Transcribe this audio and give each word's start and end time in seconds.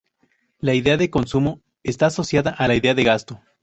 La 0.57 0.73
idea 0.73 0.97
de 0.97 1.11
consumo 1.11 1.61
está 1.83 2.07
asociada 2.07 2.49
a 2.49 2.67
la 2.67 2.73
idea 2.73 2.95
de 2.95 3.03
gasto. 3.03 3.39